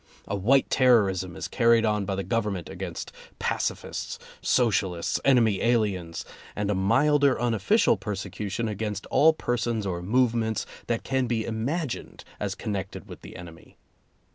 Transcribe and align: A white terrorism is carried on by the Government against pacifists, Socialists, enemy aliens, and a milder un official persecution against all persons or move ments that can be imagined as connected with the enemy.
A 0.27 0.35
white 0.35 0.67
terrorism 0.71 1.35
is 1.35 1.47
carried 1.47 1.85
on 1.85 2.05
by 2.05 2.15
the 2.15 2.23
Government 2.23 2.69
against 2.69 3.11
pacifists, 3.37 4.17
Socialists, 4.41 5.19
enemy 5.23 5.61
aliens, 5.61 6.25
and 6.55 6.71
a 6.71 6.73
milder 6.73 7.39
un 7.39 7.53
official 7.53 7.97
persecution 7.97 8.67
against 8.67 9.05
all 9.11 9.31
persons 9.31 9.85
or 9.85 10.01
move 10.01 10.33
ments 10.33 10.65
that 10.87 11.03
can 11.03 11.27
be 11.27 11.45
imagined 11.45 12.23
as 12.39 12.55
connected 12.55 13.07
with 13.07 13.21
the 13.21 13.35
enemy. 13.35 13.77